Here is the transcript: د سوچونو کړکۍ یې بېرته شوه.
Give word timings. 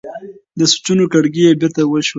د 0.57 0.59
سوچونو 0.71 1.03
کړکۍ 1.13 1.41
یې 1.47 1.57
بېرته 1.59 1.81
شوه. 1.87 1.99